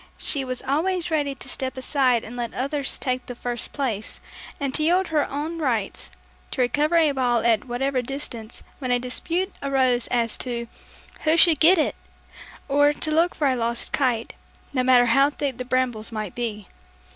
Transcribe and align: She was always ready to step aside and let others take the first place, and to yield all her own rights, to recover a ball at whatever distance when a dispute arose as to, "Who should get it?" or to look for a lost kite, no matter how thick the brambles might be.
She 0.17 0.43
was 0.43 0.63
always 0.63 1.11
ready 1.11 1.35
to 1.35 1.47
step 1.47 1.77
aside 1.77 2.23
and 2.23 2.35
let 2.35 2.55
others 2.55 2.97
take 2.97 3.27
the 3.27 3.35
first 3.35 3.71
place, 3.71 4.19
and 4.59 4.73
to 4.73 4.81
yield 4.81 5.05
all 5.05 5.11
her 5.11 5.29
own 5.29 5.59
rights, 5.59 6.09
to 6.49 6.61
recover 6.61 6.95
a 6.95 7.11
ball 7.11 7.45
at 7.45 7.65
whatever 7.65 8.01
distance 8.01 8.63
when 8.79 8.89
a 8.89 8.97
dispute 8.97 9.53
arose 9.61 10.07
as 10.07 10.39
to, 10.39 10.67
"Who 11.25 11.37
should 11.37 11.59
get 11.59 11.77
it?" 11.77 11.95
or 12.67 12.93
to 12.93 13.11
look 13.11 13.35
for 13.35 13.47
a 13.47 13.55
lost 13.55 13.91
kite, 13.91 14.33
no 14.73 14.81
matter 14.83 15.05
how 15.05 15.29
thick 15.29 15.59
the 15.59 15.65
brambles 15.65 16.11
might 16.11 16.33
be. 16.33 16.67